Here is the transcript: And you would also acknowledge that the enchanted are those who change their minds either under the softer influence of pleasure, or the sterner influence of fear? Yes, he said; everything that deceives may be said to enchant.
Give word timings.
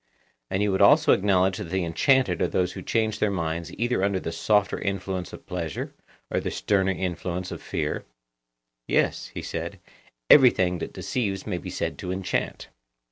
And 0.49 0.63
you 0.63 0.71
would 0.71 0.81
also 0.81 1.13
acknowledge 1.13 1.57
that 1.59 1.65
the 1.69 1.85
enchanted 1.85 2.41
are 2.41 2.47
those 2.47 2.71
who 2.73 2.81
change 2.81 3.19
their 3.19 3.29
minds 3.29 3.71
either 3.75 4.03
under 4.03 4.19
the 4.19 4.31
softer 4.31 4.79
influence 4.79 5.31
of 5.31 5.45
pleasure, 5.45 5.93
or 6.31 6.39
the 6.39 6.49
sterner 6.49 6.89
influence 6.91 7.51
of 7.51 7.61
fear? 7.61 8.03
Yes, 8.87 9.27
he 9.35 9.43
said; 9.43 9.79
everything 10.27 10.79
that 10.79 10.91
deceives 10.91 11.45
may 11.45 11.59
be 11.59 11.69
said 11.69 11.99
to 11.99 12.11
enchant. 12.11 12.69